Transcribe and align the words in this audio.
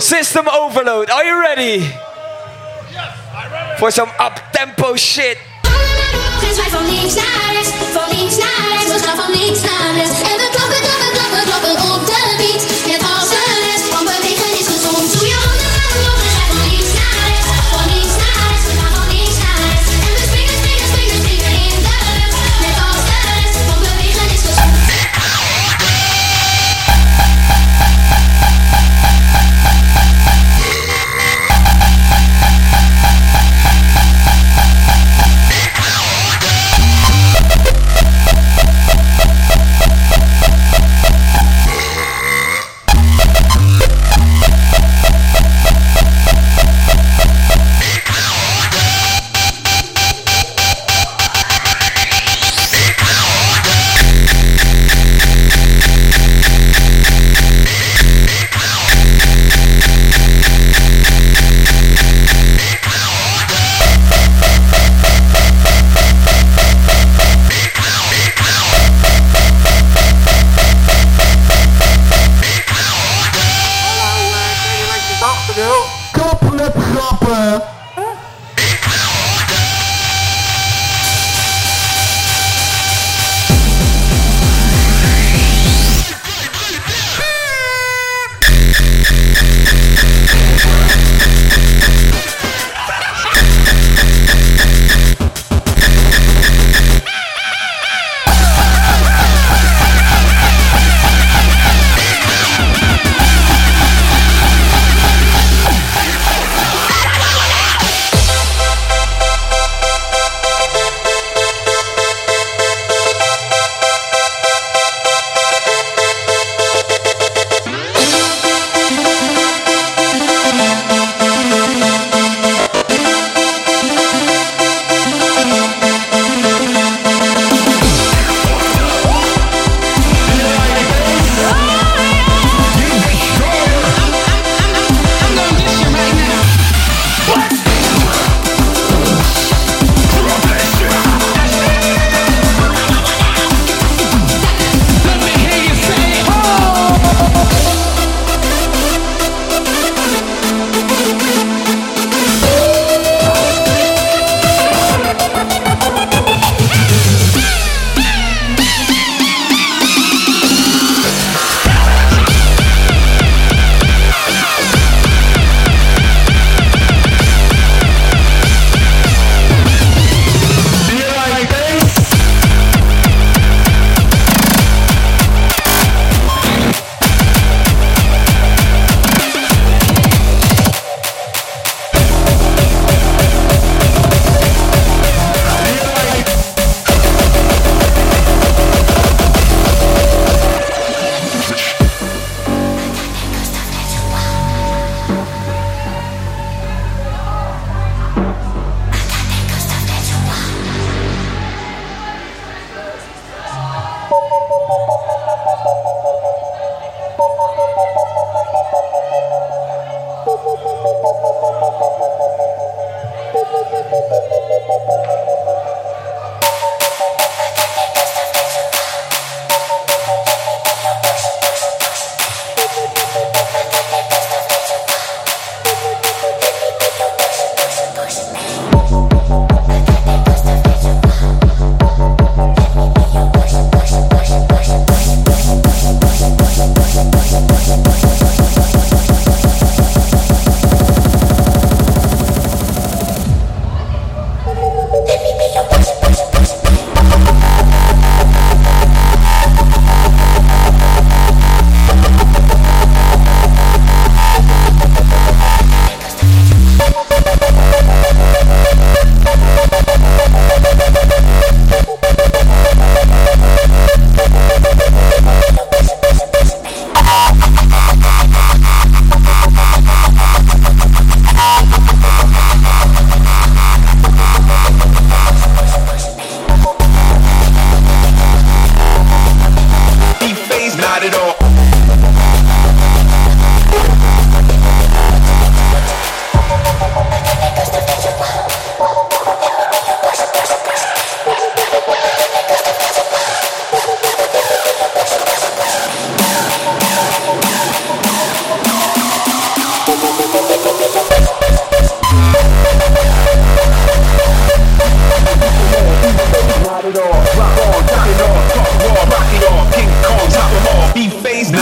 System 0.00 0.48
overload. 0.48 1.10
Are 1.10 1.24
you 1.24 1.38
ready? 1.40 1.80
For 3.78 3.90
some 3.90 4.10
up 4.18 4.40
tempo 4.52 4.96
shit. 4.96 5.36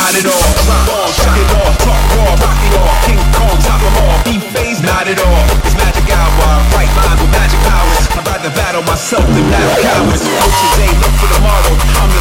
not 0.08 0.16
at 0.16 0.24
all. 0.24 0.48
Bomb, 0.88 1.12
check 1.12 1.36
it 1.36 1.50
off, 1.52 1.76
talk 1.84 2.02
raw, 2.16 2.32
rock 2.40 2.60
it 2.64 2.74
off. 2.80 2.96
King 3.04 3.20
Kong, 3.36 3.56
top 3.60 3.80
them 3.84 3.96
all. 4.00 4.16
Be 4.24 4.40
phased, 4.40 4.80
not 4.80 5.04
at 5.04 5.20
all. 5.20 5.44
It's 5.68 5.76
magic 5.76 6.08
hour, 6.08 6.48
right 6.72 6.88
mind 6.96 7.20
with 7.20 7.28
magic 7.28 7.60
powers. 7.68 8.08
I'd 8.16 8.24
rather 8.24 8.52
battle 8.56 8.84
myself 8.88 9.26
than 9.28 9.44
battle 9.52 9.76
cowards. 9.84 10.24
Coaches 10.24 10.80
ain't 10.80 10.96
look 11.04 11.12
for 11.20 11.28
tomorrow. 11.28 11.74
I'm 12.00 12.17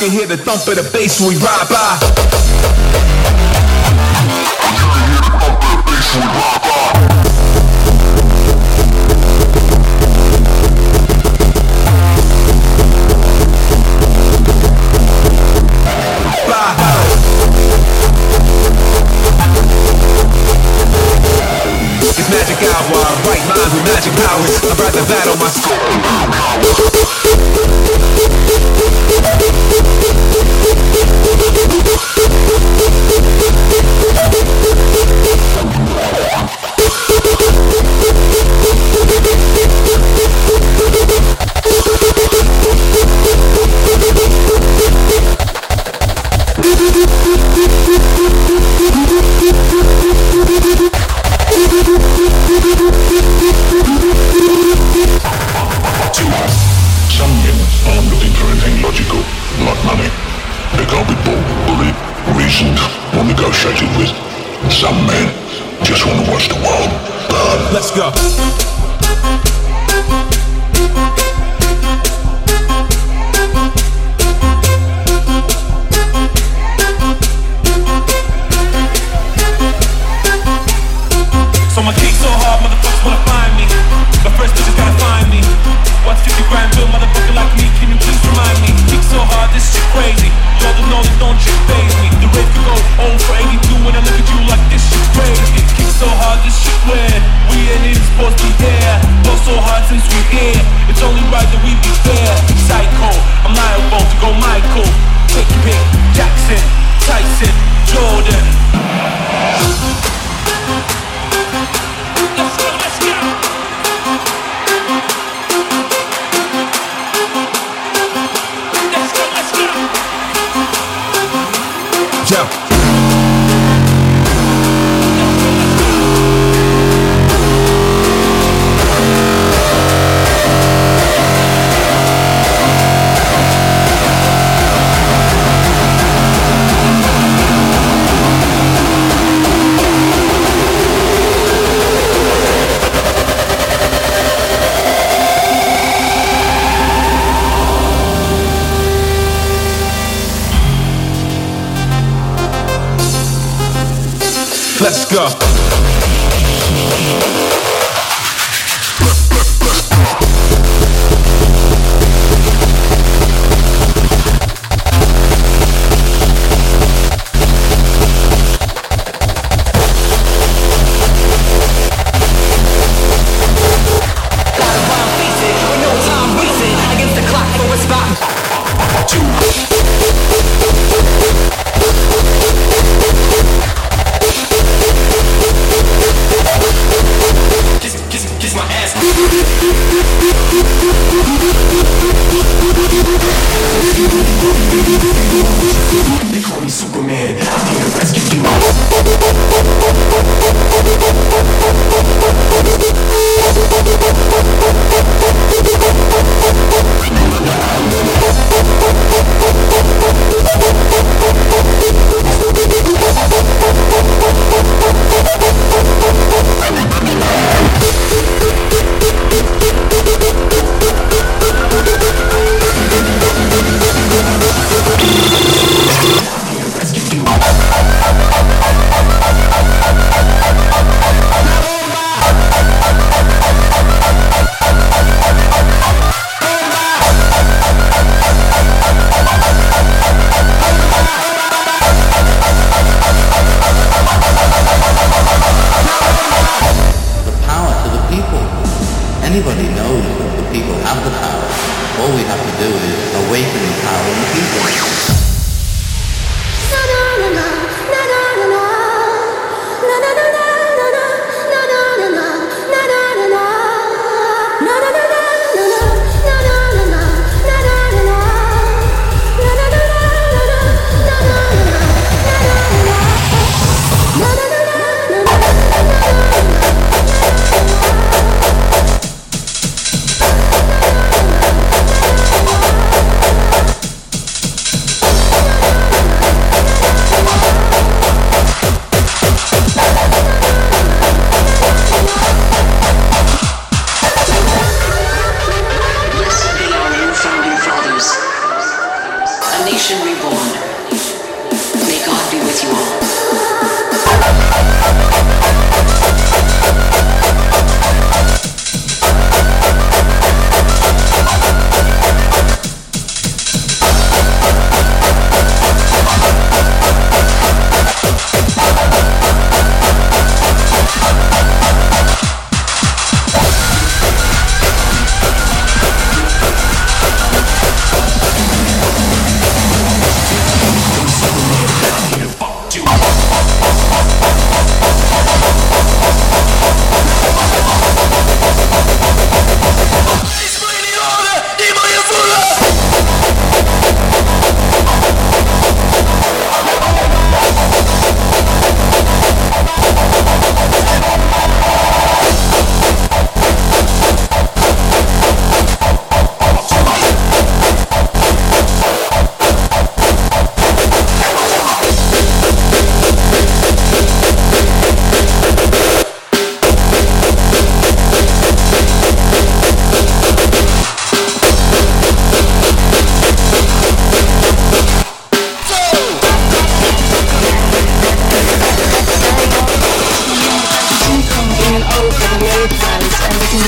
can 0.00 0.10
hear 0.10 0.26
the 0.26 0.36
thump 0.38 0.66
of 0.66 0.76
the 0.82 0.90
bass 0.94 1.20
when 1.20 1.28
we 1.28 1.36
ride 1.36 1.68
by. 1.68 2.29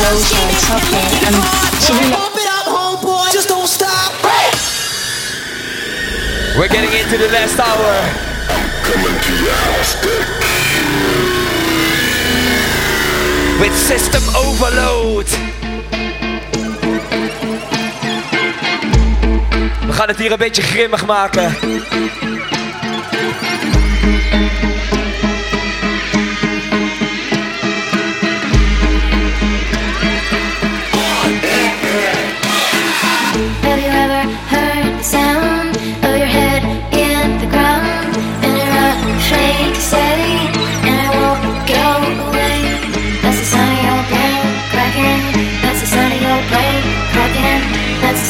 And 0.05 0.17
stop. 3.69 4.13
We're 6.57 6.69
getting 6.69 6.93
into 6.93 7.17
the 7.19 7.29
last 7.31 7.59
hour. 7.59 7.93
Coming 8.83 9.21
to 9.27 9.33
your 9.45 9.55
house, 9.55 9.95
With 13.61 13.77
system 13.77 14.23
overload. 14.35 15.29
We 19.87 19.93
gaan 19.93 20.09
het 20.09 20.19
hier 20.19 20.33
een 20.33 20.39
beetje 20.39 20.63
grimmig 20.63 21.07
maken. 21.07 21.57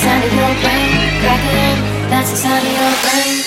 sound 0.03 0.25
of 0.25 0.33
your 0.35 0.55
brain 0.63 0.91
cracking. 1.23 1.79
That's 2.11 2.31
the 2.31 2.37
sound 2.37 2.67
of 2.67 2.73
your 2.73 2.95
brain. 3.03 3.42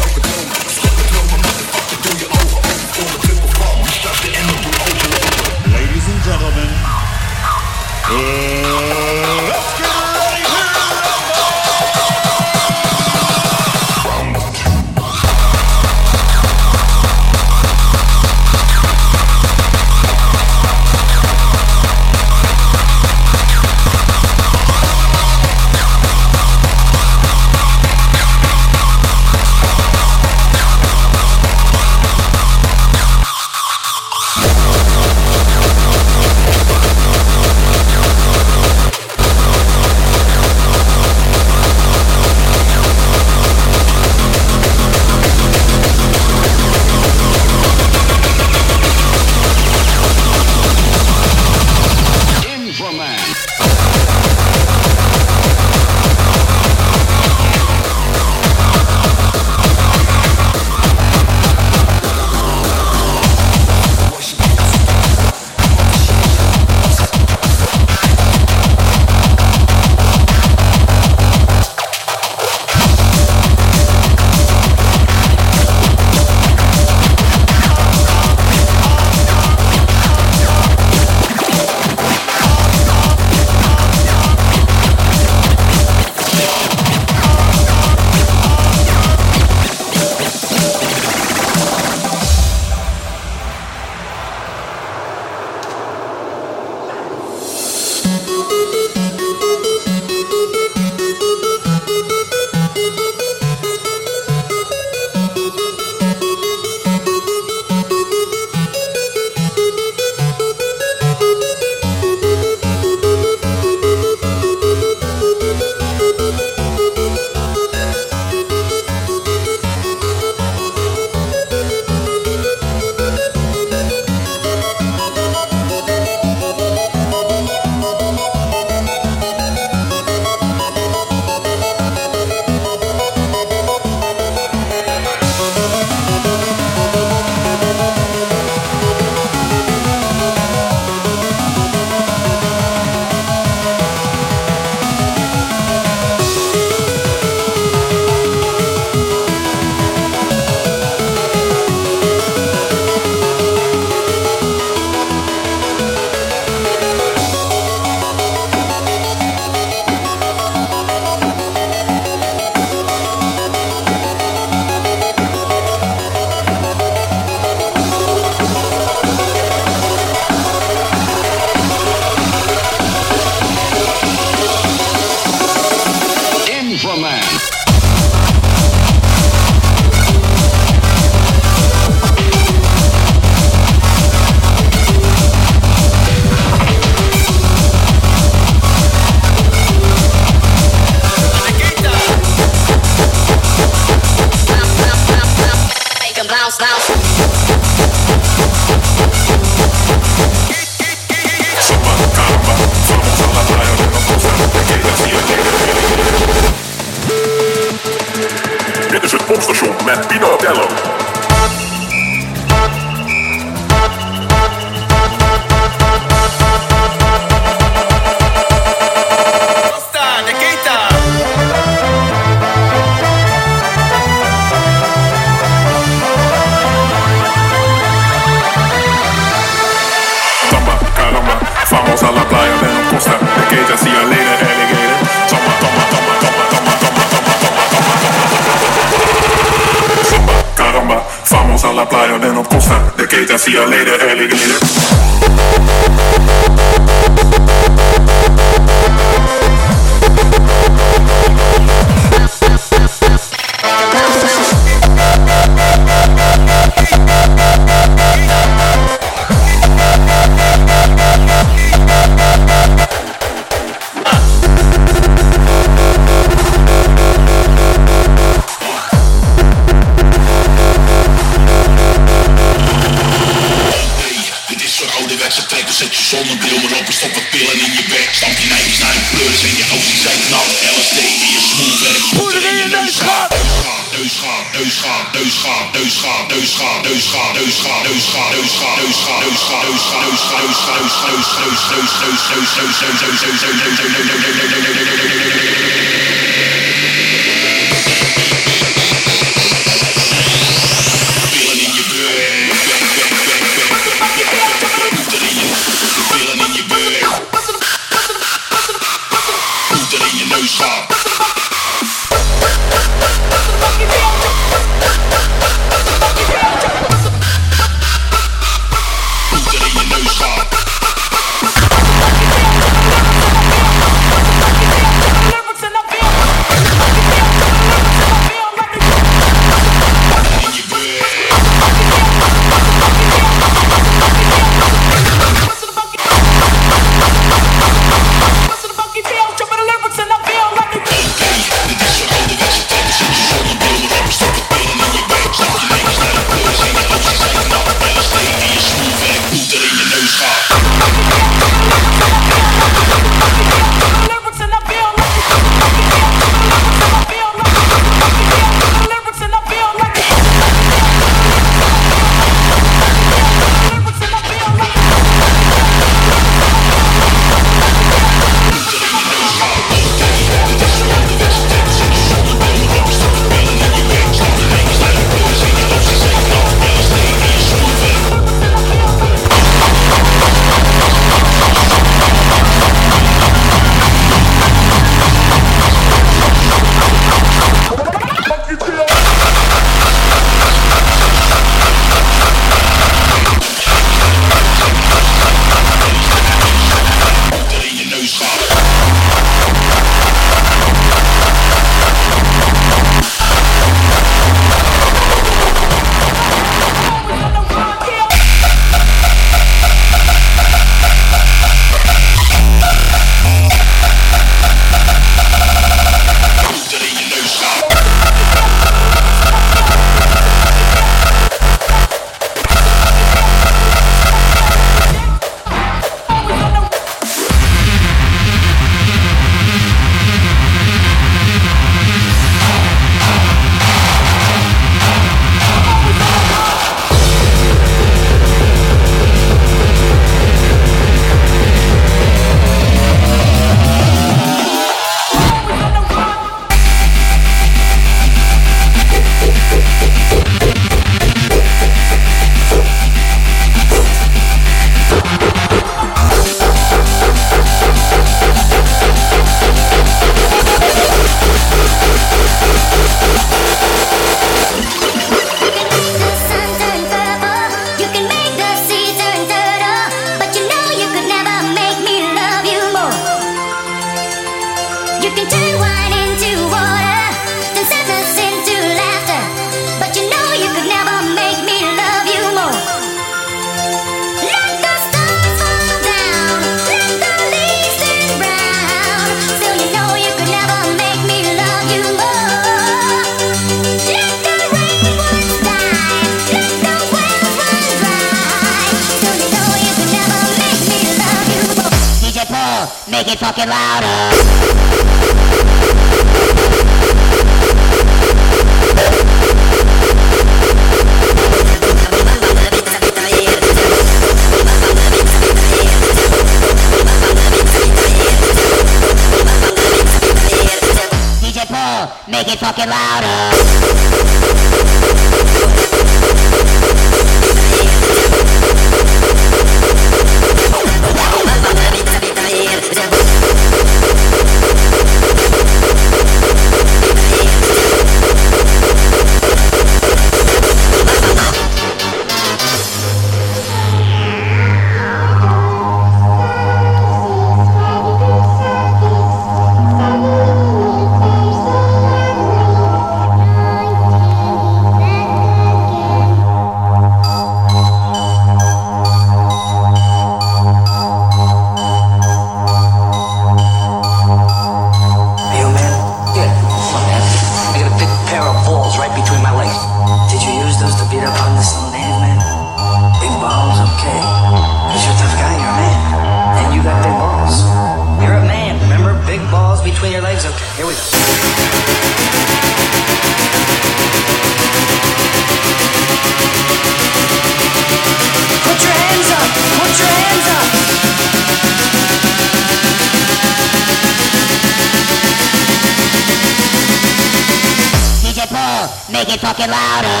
it 599.43 599.49
louder. 599.49 600.00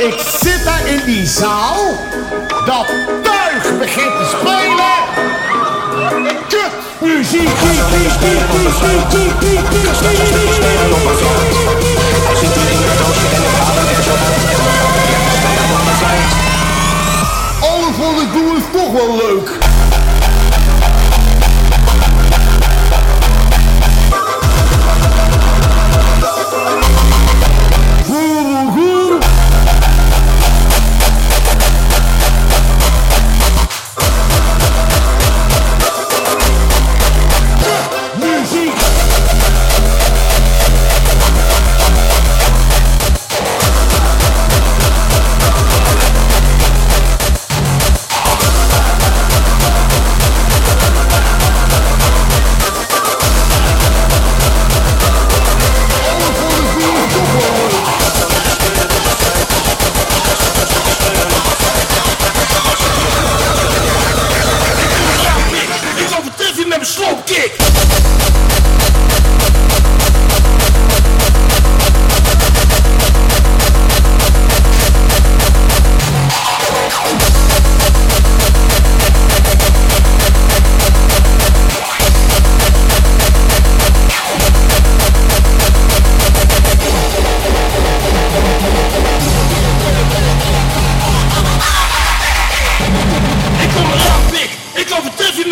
Ik 0.00 0.14
zit 0.40 0.64
daar 0.64 0.86
in 0.86 1.00
die 1.04 1.26
zaal. 1.26 1.98
Dat 2.64 2.86
tuig 3.22 3.78
begint 3.78 4.12
te 4.18 4.36
spelen. 4.38 5.28
Kut! 6.48 6.70
Muziek! 7.00 7.48
Alle 17.60 17.92
vonden 17.98 18.24
ik 18.24 18.32
doe 18.32 18.56
is 18.56 18.62
toch 18.72 18.92
wel 18.92 19.16
leuk. 19.16 19.69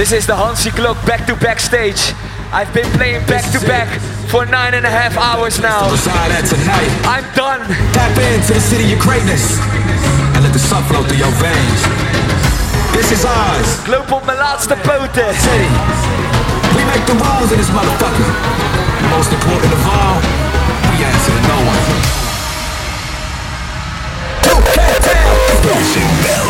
This 0.00 0.12
is 0.12 0.26
the 0.26 0.32
Hansi 0.34 0.70
clock 0.70 0.96
back 1.04 1.28
to 1.28 1.36
back 1.36 1.60
stage. 1.60 2.16
I've 2.56 2.72
been 2.72 2.88
playing 2.96 3.20
back 3.28 3.44
to 3.52 3.60
back 3.68 3.84
for 4.32 4.46
nine 4.46 4.72
and 4.72 4.86
a 4.86 4.88
half 4.88 5.12
hours 5.20 5.60
now. 5.60 5.92
I'm 7.04 7.28
done. 7.36 7.60
Tap 7.92 8.16
into 8.16 8.56
the 8.56 8.64
city 8.64 8.96
of 8.96 8.98
greatness 9.04 9.60
and 10.32 10.40
let 10.40 10.56
the 10.56 10.58
sun 10.58 10.80
flow 10.88 11.04
through 11.04 11.20
your 11.20 11.28
veins. 11.36 11.80
This 12.96 13.12
is 13.12 13.28
ours. 13.28 13.68
Global, 13.84 14.16
op 14.16 14.24
the 14.24 14.40
laatste 14.40 14.72
poten. 14.88 15.36
We 16.72 16.82
make 16.88 17.04
the 17.04 17.20
rules 17.20 17.52
in 17.52 17.60
this 17.60 17.68
motherfucker. 17.68 18.32
Most 19.12 19.28
important 19.36 19.68
of 19.68 19.84
all, 19.84 20.16
we 20.96 21.04
answer 21.04 21.28
to 21.28 21.42
no 21.44 21.58
one. 21.68 21.84
Two, 24.48 24.56
ten, 24.72 24.96
ten. 25.04 26.49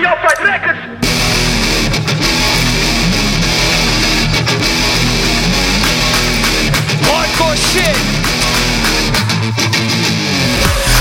City 0.00 0.08
Outside 0.08 0.40
Records. 0.40 0.80
Hardcore 7.04 7.56
shit. 7.56 7.96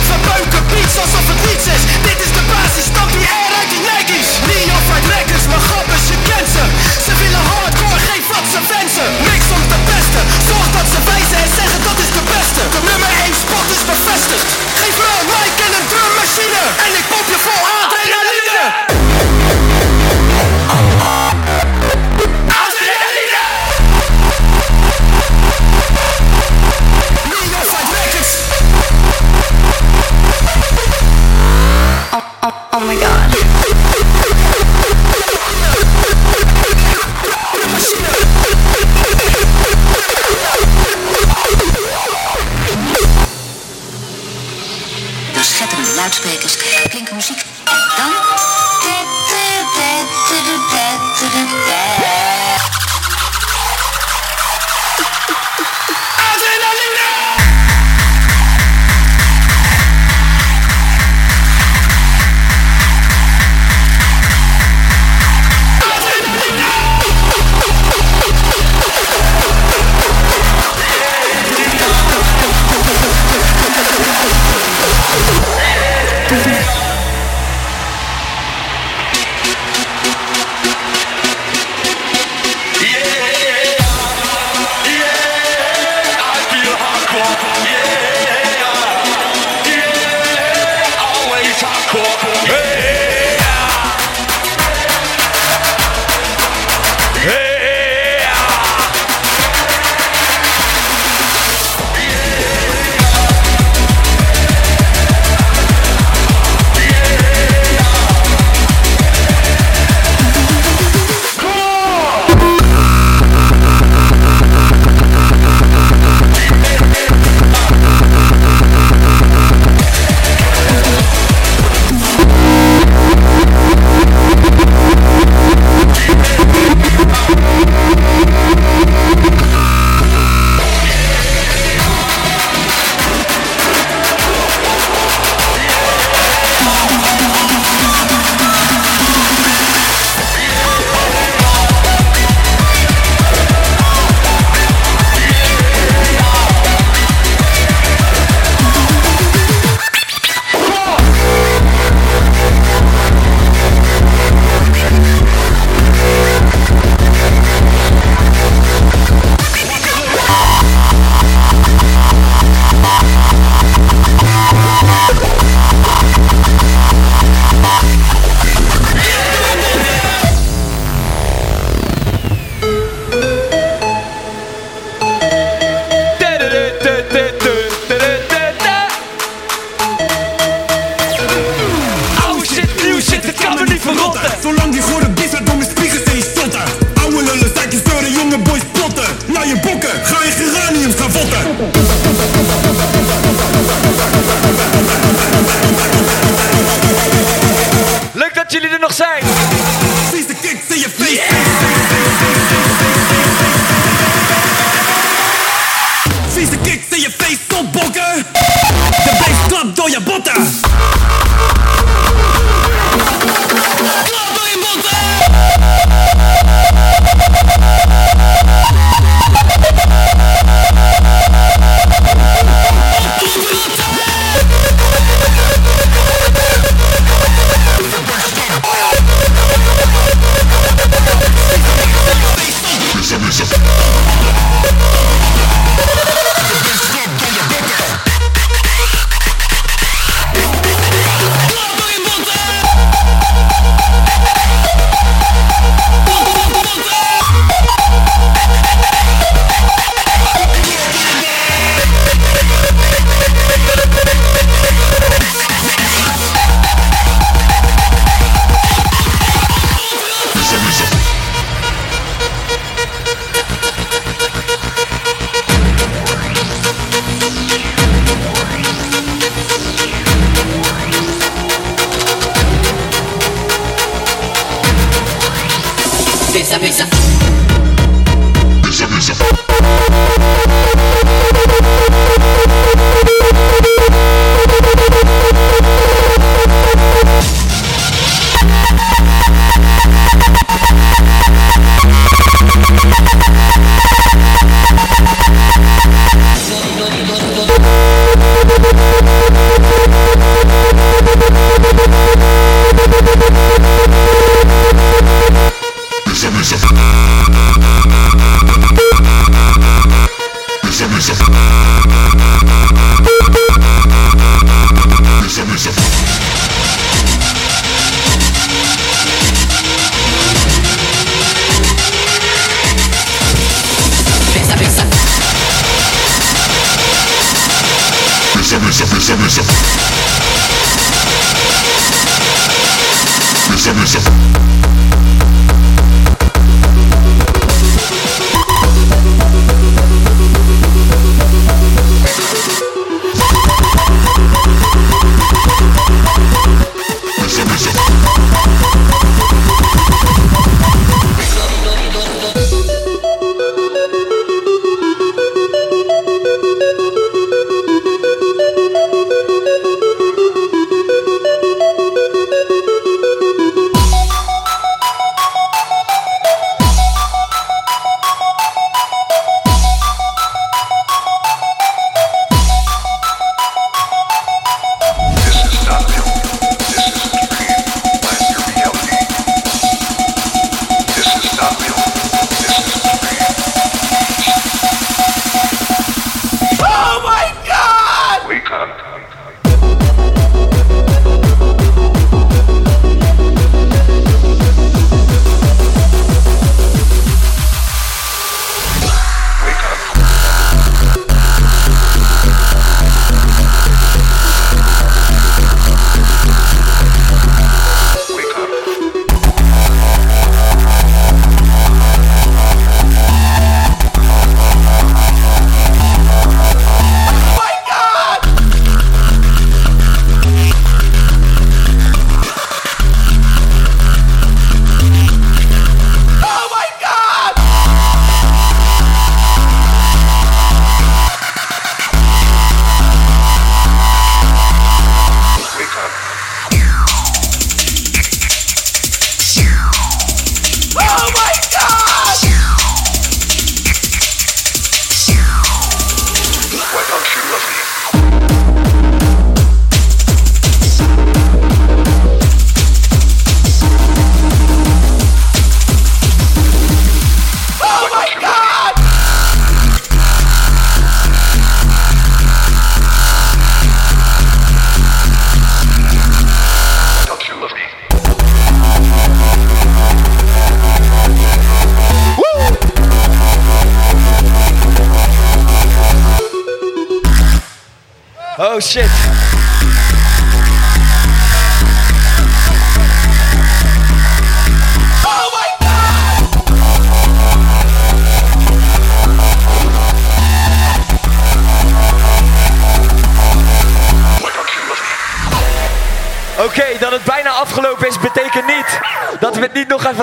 Verbeuken 0.10 0.64
beats 0.72 0.98
alsof 0.98 1.26
het 1.32 1.42
niets 1.48 1.66
is. 1.76 1.84
Dit 2.10 2.20
is 2.26 2.32
de 2.38 2.44
basis, 2.52 2.88
dan 2.98 3.08
die 3.16 3.28
air 3.40 3.52
uit 3.60 3.70
die 3.74 3.84
Nikes. 3.90 4.30
Niet 4.48 4.70
Outside 4.76 5.48
maar 5.52 5.64
grappig, 5.70 6.02
je 6.12 6.18
kent 6.30 6.50
ze. 6.56 6.64
Ze 7.06 7.14
willen 7.22 7.44
hardcore, 7.52 8.00
geen 8.08 8.24
wat 8.32 8.46
ze 8.54 8.60
wensen. 8.72 9.10
Niks 9.30 9.48
om 9.58 9.64
te 9.72 9.80
pesten, 9.90 10.24
zorg 10.50 10.68
dat 10.78 10.88
ze 10.94 11.00
wijzen 11.12 11.38
en 11.44 11.52
zeggen 11.60 11.82
dat 11.90 11.98
is 12.06 12.12
de 12.18 12.24
beste. 12.36 12.62
De 12.76 12.82
nummer 12.90 13.12
1 13.26 13.36
spot 13.44 13.68
is 13.76 13.84
bevestigd. 13.92 14.48
Geef 14.82 14.96
me 15.00 15.08
een 15.20 15.28
mic 15.34 15.56
en 15.66 15.74
een 15.78 15.88
drummachine. 15.94 16.64
En 16.86 16.92
ik 17.00 17.06
pop 17.12 17.26
je 17.34 17.40
vol 17.46 17.62
adrenaline. 17.82 18.89
爱 20.70 21.29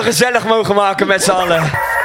gezellig 0.07 0.45
mogen 0.45 0.75
maken 0.75 1.07
met 1.07 1.23
z'n 1.23 1.31
allen. 1.31 1.96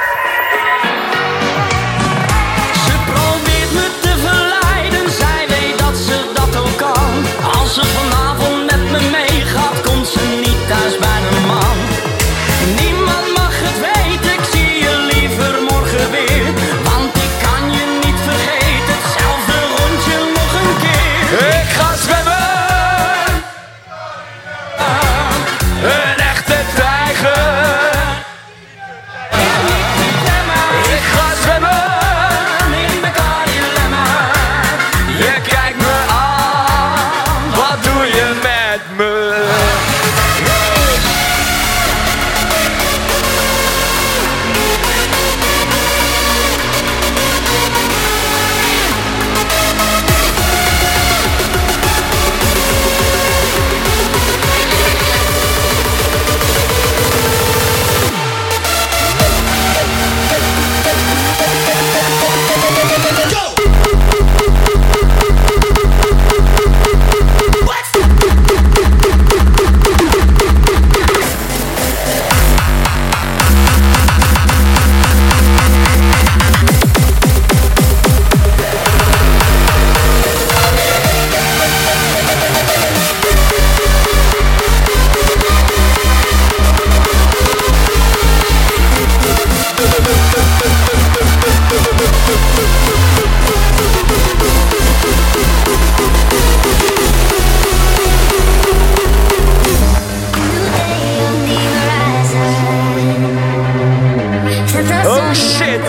Oh 104.91 105.33
shit. 105.33 105.81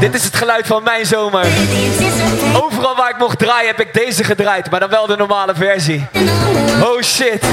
Dit 0.00 0.14
is 0.14 0.24
het 0.24 0.36
geluid 0.36 0.66
van 0.66 0.82
mijn 0.82 1.06
zomer. 1.06 1.46
Overal 2.62 2.96
waar 2.96 3.10
ik 3.10 3.18
mocht 3.18 3.38
draaien 3.38 3.66
heb 3.66 3.80
ik 3.80 3.94
deze 3.94 4.24
gedraaid, 4.24 4.70
maar 4.70 4.80
dan 4.80 4.90
wel 4.90 5.06
de 5.06 5.16
normale 5.16 5.54
versie. 5.54 6.06
Oh 6.82 7.00
shit. 7.02 7.44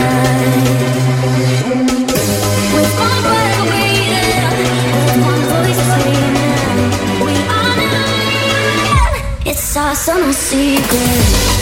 It's 9.44 9.76
our 9.76 9.96
summer 9.96 10.34
secret 10.34 11.57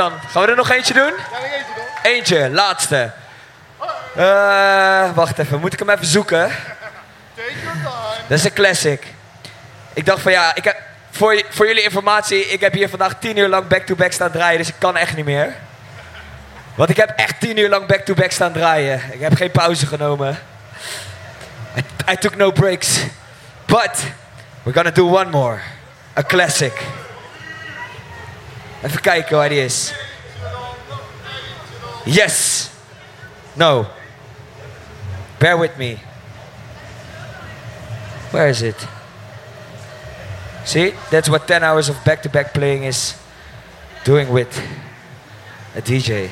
dan. 0.00 0.12
Gaan 0.30 0.42
we 0.42 0.48
er 0.48 0.56
nog 0.56 0.70
eentje 0.70 0.94
doen? 0.94 1.12
Ja, 1.30 1.38
eentje 1.42 1.74
dan. 1.76 2.12
Eentje, 2.12 2.50
laatste. 2.50 3.12
Eh, 4.16 5.10
wacht 5.14 5.38
even, 5.38 5.60
moet 5.60 5.72
ik 5.72 5.78
hem 5.78 5.90
even 5.90 6.06
zoeken? 6.06 6.50
Dat 8.28 8.38
is 8.38 8.44
een 8.44 8.52
classic. 8.52 9.02
Ik 9.92 10.06
dacht 10.06 10.20
van 10.20 10.32
ja, 10.32 10.54
ik 10.54 10.64
heb, 10.64 10.76
voor, 11.10 11.42
voor 11.50 11.66
jullie 11.66 11.82
informatie, 11.82 12.46
ik 12.46 12.60
heb 12.60 12.72
hier 12.72 12.88
vandaag 12.88 13.18
10 13.18 13.36
uur 13.36 13.48
lang 13.48 13.66
back-to-back 13.66 14.12
staan 14.12 14.30
draaien, 14.30 14.58
dus 14.58 14.68
ik 14.68 14.74
kan 14.78 14.96
echt 14.96 15.16
niet 15.16 15.24
meer. 15.24 15.54
Want 16.74 16.90
ik 16.90 16.96
heb 16.96 17.12
echt 17.16 17.40
10 17.40 17.58
uur 17.58 17.68
lang 17.68 17.86
back-to-back 17.86 18.30
staan 18.30 18.52
draaien. 18.52 19.02
Ik 19.10 19.20
heb 19.20 19.34
geen 19.34 19.50
pauze 19.50 19.86
genomen. 19.86 20.38
I, 21.76 22.12
I 22.12 22.16
took 22.16 22.36
no 22.36 22.50
breaks. 22.50 22.98
But 23.66 24.04
we're 24.62 24.74
gonna 24.74 24.90
do 24.90 25.04
one 25.04 25.30
more. 25.30 25.58
A 26.18 26.22
classic. 26.22 26.72
Even 28.84 29.00
kijken 29.00 29.36
waar 29.36 29.48
die 29.48 29.64
is. 29.64 29.92
Yes. 32.04 32.68
No. 33.52 33.86
Bear 35.38 35.58
with 35.58 35.76
me. 35.76 35.98
Where 38.30 38.48
is 38.48 38.62
it? 38.62 38.86
See, 40.64 40.94
that's 41.10 41.28
what 41.28 41.46
10 41.46 41.62
hours 41.62 41.88
of 41.88 42.04
back 42.04 42.22
to 42.22 42.28
back 42.28 42.52
playing 42.52 42.84
is 42.84 43.14
doing 44.04 44.30
with 44.30 44.60
a 45.74 45.80
DJ. 45.80 46.30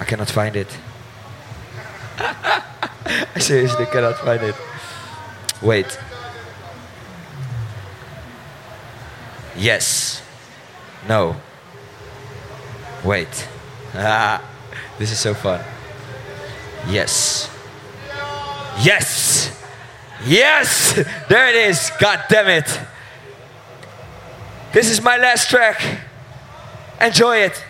I 0.00 0.04
cannot 0.04 0.30
find 0.30 0.56
it. 0.56 0.68
I 2.18 3.38
seriously 3.38 3.86
cannot 3.86 4.18
find 4.18 4.42
it. 4.42 4.54
Wait. 5.60 5.98
Yes. 9.60 10.22
No. 11.06 11.36
Wait. 13.04 13.48
Ah, 13.94 14.42
this 14.98 15.12
is 15.12 15.18
so 15.18 15.34
fun. 15.34 15.60
Yes. 16.88 17.50
Yes! 18.80 19.52
Yes! 20.24 20.94
There 21.28 21.48
it 21.48 21.56
is. 21.56 21.92
God 22.00 22.24
damn 22.30 22.48
it. 22.48 22.80
This 24.72 24.90
is 24.90 25.02
my 25.02 25.18
last 25.18 25.50
track. 25.50 25.78
Enjoy 26.98 27.36
it. 27.36 27.62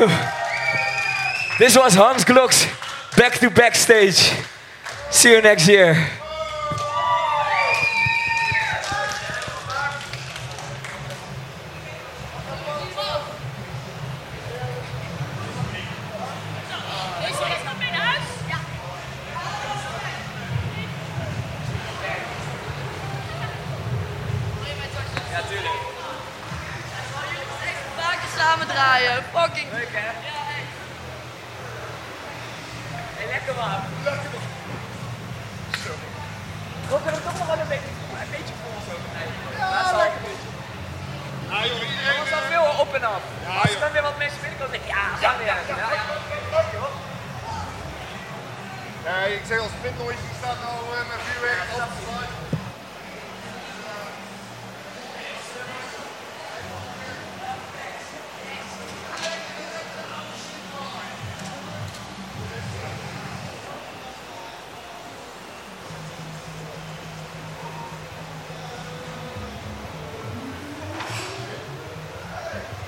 You. 0.00 0.06
This 1.58 1.76
was 1.76 1.94
Hans 1.94 2.24
Glocks 2.24 2.66
back 3.16 3.38
to 3.38 3.50
backstage. 3.50 4.32
See 5.10 5.30
you 5.30 5.40
next 5.40 5.68
year. 5.68 6.23